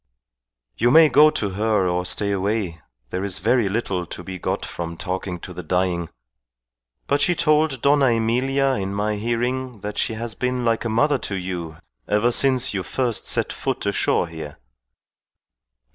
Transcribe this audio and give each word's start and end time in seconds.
"You 0.77 0.89
may 0.89 1.09
go 1.09 1.29
to 1.29 1.51
her 1.51 1.87
or 1.87 2.07
stay 2.07 2.31
away. 2.31 2.81
There 3.11 3.23
is 3.23 3.37
very 3.37 3.69
little 3.69 4.07
to 4.07 4.23
be 4.23 4.39
got 4.39 4.65
from 4.65 4.97
talking 4.97 5.39
to 5.41 5.53
the 5.53 5.61
dying. 5.61 6.09
But 7.05 7.21
she 7.21 7.35
told 7.35 7.83
Dona 7.83 8.05
Emilia 8.05 8.73
in 8.79 8.95
my 8.95 9.17
hearing 9.17 9.81
that 9.81 9.99
she 9.99 10.13
has 10.15 10.33
been 10.33 10.65
like 10.65 10.85
a 10.85 10.89
mother 10.89 11.19
to 11.19 11.35
you 11.35 11.77
ever 12.07 12.31
since 12.31 12.73
you 12.73 12.81
first 12.81 13.27
set 13.27 13.53
foot 13.53 13.85
ashore 13.85 14.25
here." 14.27 14.57